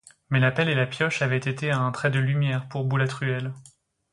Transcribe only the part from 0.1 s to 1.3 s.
Mais la pelle et la pioche